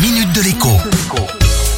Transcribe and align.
minute 0.00 0.32
de 0.32 0.42
l'écho. 0.42 0.68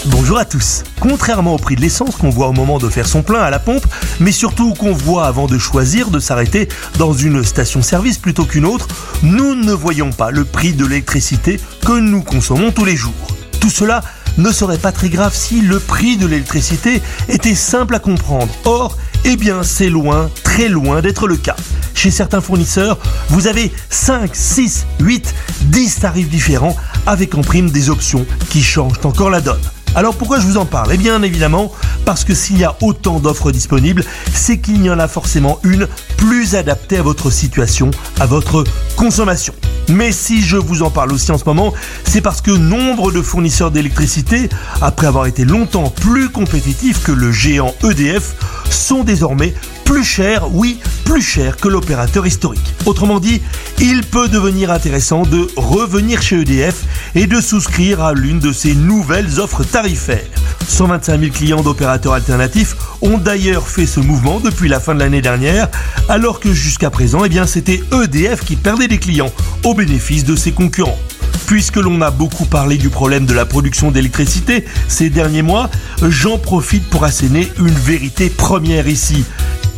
Bonjour 0.06 0.38
à 0.38 0.44
tous. 0.44 0.82
Contrairement 1.00 1.54
au 1.54 1.58
prix 1.58 1.76
de 1.76 1.80
l'essence 1.80 2.16
qu'on 2.16 2.28
voit 2.28 2.48
au 2.48 2.52
moment 2.52 2.78
de 2.78 2.88
faire 2.88 3.06
son 3.06 3.22
plein 3.22 3.40
à 3.40 3.48
la 3.48 3.58
pompe, 3.58 3.86
mais 4.18 4.32
surtout 4.32 4.74
qu'on 4.74 4.92
voit 4.92 5.26
avant 5.26 5.46
de 5.46 5.56
choisir 5.56 6.10
de 6.10 6.18
s'arrêter 6.18 6.68
dans 6.98 7.14
une 7.14 7.42
station-service 7.42 8.18
plutôt 8.18 8.44
qu'une 8.44 8.66
autre, 8.66 8.88
nous 9.22 9.54
ne 9.54 9.72
voyons 9.72 10.10
pas 10.10 10.30
le 10.30 10.44
prix 10.44 10.74
de 10.74 10.84
l'électricité 10.84 11.58
que 11.86 11.98
nous 11.98 12.22
consommons 12.22 12.72
tous 12.72 12.84
les 12.84 12.96
jours. 12.96 13.14
Tout 13.58 13.70
cela 13.70 14.02
ne 14.36 14.50
serait 14.52 14.78
pas 14.78 14.92
très 14.92 15.08
grave 15.08 15.34
si 15.34 15.60
le 15.60 15.78
prix 15.78 16.16
de 16.16 16.26
l'électricité 16.26 17.02
était 17.28 17.54
simple 17.54 17.94
à 17.94 17.98
comprendre. 17.98 18.52
Or, 18.64 18.96
eh 19.24 19.36
bien, 19.36 19.62
c'est 19.62 19.90
loin, 19.90 20.30
très 20.44 20.68
loin 20.68 21.00
d'être 21.00 21.26
le 21.26 21.36
cas. 21.36 21.56
Chez 21.94 22.10
certains 22.10 22.40
fournisseurs, 22.40 22.98
vous 23.28 23.46
avez 23.46 23.70
5, 23.90 24.30
6, 24.34 24.86
8, 25.00 25.34
10 25.62 26.00
tarifs 26.00 26.30
différents 26.30 26.76
avec 27.10 27.34
en 27.34 27.40
prime 27.40 27.70
des 27.70 27.90
options 27.90 28.24
qui 28.50 28.62
changent 28.62 29.00
encore 29.02 29.30
la 29.30 29.40
donne. 29.40 29.60
Alors 29.96 30.14
pourquoi 30.14 30.38
je 30.38 30.46
vous 30.46 30.56
en 30.56 30.64
parle? 30.64 30.90
Eh 30.92 30.96
bien 30.96 31.20
évidemment 31.24 31.72
parce 32.04 32.22
que 32.22 32.34
s'il 32.34 32.56
y 32.56 32.64
a 32.64 32.76
autant 32.80 33.18
d'offres 33.18 33.50
disponibles, 33.50 34.04
c'est 34.32 34.58
qu'il 34.58 34.80
y 34.84 34.88
en 34.88 35.00
a 35.00 35.08
forcément 35.08 35.58
une 35.64 35.88
plus 36.16 36.54
adaptée 36.54 36.98
à 36.98 37.02
votre 37.02 37.30
situation, 37.30 37.90
à 38.20 38.26
votre 38.26 38.62
consommation. 38.94 39.52
Mais 39.88 40.12
si 40.12 40.40
je 40.40 40.56
vous 40.56 40.82
en 40.82 40.90
parle 40.90 41.12
aussi 41.12 41.32
en 41.32 41.38
ce 41.38 41.44
moment, 41.44 41.74
c'est 42.04 42.20
parce 42.20 42.40
que 42.40 42.52
nombre 42.52 43.10
de 43.10 43.20
fournisseurs 43.22 43.72
d'électricité, 43.72 44.48
après 44.80 45.08
avoir 45.08 45.26
été 45.26 45.44
longtemps 45.44 45.90
plus 45.90 46.28
compétitifs 46.28 47.02
que 47.02 47.10
le 47.10 47.32
géant 47.32 47.74
EDF, 47.82 48.36
sont 48.70 49.02
désormais 49.02 49.52
plus 49.84 50.04
chers, 50.04 50.54
oui, 50.54 50.78
plus 51.04 51.22
chers 51.22 51.56
que 51.56 51.66
l'opérateur 51.66 52.24
historique. 52.24 52.74
Autrement 52.86 53.18
dit, 53.18 53.42
il 53.80 54.04
peut 54.04 54.28
devenir 54.28 54.70
intéressant 54.70 55.22
de 55.22 55.48
revenir 55.56 56.22
chez 56.22 56.40
EDF 56.40 56.84
et 57.14 57.26
de 57.26 57.40
souscrire 57.40 58.02
à 58.02 58.12
l'une 58.12 58.38
de 58.38 58.52
ces 58.52 58.74
nouvelles 58.74 59.40
offres 59.40 59.64
tarifaires. 59.64 60.24
125 60.68 61.20
000 61.20 61.32
clients 61.32 61.62
d'opérateurs 61.62 62.12
alternatifs 62.12 62.76
ont 63.02 63.18
d'ailleurs 63.18 63.66
fait 63.66 63.86
ce 63.86 64.00
mouvement 64.00 64.40
depuis 64.40 64.68
la 64.68 64.80
fin 64.80 64.94
de 64.94 65.00
l'année 65.00 65.22
dernière, 65.22 65.68
alors 66.08 66.40
que 66.40 66.52
jusqu'à 66.52 66.90
présent, 66.90 67.24
eh 67.24 67.46
c'était 67.46 67.80
EDF 67.92 68.44
qui 68.44 68.56
perdait 68.56 68.88
des 68.88 68.98
clients 68.98 69.32
au 69.64 69.74
bénéfice 69.74 70.24
de 70.24 70.36
ses 70.36 70.52
concurrents. 70.52 70.98
Puisque 71.46 71.76
l'on 71.76 72.00
a 72.00 72.10
beaucoup 72.10 72.44
parlé 72.44 72.76
du 72.76 72.90
problème 72.90 73.26
de 73.26 73.34
la 73.34 73.44
production 73.44 73.90
d'électricité 73.90 74.64
ces 74.86 75.10
derniers 75.10 75.42
mois, 75.42 75.68
j'en 76.02 76.38
profite 76.38 76.88
pour 76.88 77.04
asséner 77.04 77.48
une 77.58 77.68
vérité 77.70 78.30
première 78.30 78.86
ici. 78.86 79.24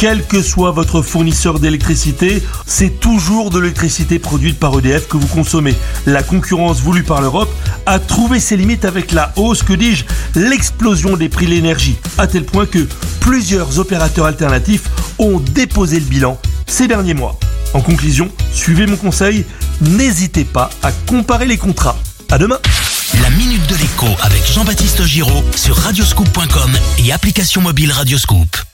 Quel 0.03 0.27
que 0.27 0.43
soit 0.43 0.73
votre 0.73 1.01
fournisseur 1.01 1.61
d'électricité, 1.61 2.43
c'est 2.67 2.99
toujours 2.99 3.51
de 3.51 3.61
l'électricité 3.61 4.19
produite 4.19 4.59
par 4.59 4.77
EDF 4.77 5.07
que 5.07 5.17
vous 5.17 5.29
consommez. 5.29 5.77
La 6.07 6.25
concurrence 6.25 6.81
voulue 6.81 7.05
par 7.05 7.21
l'Europe 7.21 7.49
a 7.87 8.01
trouvé 8.01 8.41
ses 8.41 8.57
limites 8.57 8.85
avec 8.85 9.13
la 9.13 9.33
hausse, 9.37 9.63
que 9.63 9.73
dis-je, 9.73 10.05
l'explosion 10.35 11.17
des 11.17 11.29
prix 11.29 11.47
de 11.47 11.53
l'énergie, 11.53 11.95
à 12.19 12.27
tel 12.27 12.45
point 12.45 12.67
que 12.67 12.85
plusieurs 13.21 13.79
opérateurs 13.79 14.27
alternatifs 14.27 14.91
ont 15.21 15.39
déposé 15.39 16.01
le 16.01 16.07
bilan 16.07 16.37
ces 16.67 16.89
derniers 16.89 17.15
mois. 17.15 17.39
En 17.73 17.81
conclusion, 17.81 18.29
suivez 18.53 18.89
mon 18.89 18.97
conseil, 18.97 19.45
n'hésitez 19.83 20.45
pas 20.45 20.71
à 20.83 20.91
comparer 20.91 21.47
les 21.47 21.59
contrats. 21.59 21.97
À 22.29 22.39
demain 22.39 22.59
La 23.23 23.31
minute 23.31 23.69
de 23.69 23.77
l'écho 23.77 24.09
avec 24.21 24.45
Jean-Baptiste 24.53 25.05
Giraud 25.05 25.45
sur 25.55 25.77
radioscoop.com 25.77 26.73
et 26.99 27.13
application 27.13 27.61
mobile 27.61 27.93
Radioscoop. 27.93 28.72